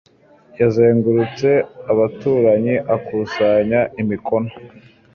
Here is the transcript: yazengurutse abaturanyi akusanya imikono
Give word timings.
yazengurutse 0.59 1.49
abaturanyi 1.91 2.75
akusanya 2.95 3.81
imikono 4.01 4.51